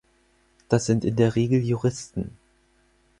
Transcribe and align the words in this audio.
Das 0.67 0.87
sind 0.87 1.05
in 1.05 1.15
der 1.15 1.35
Regel 1.35 1.59
Juristen. 1.63 2.35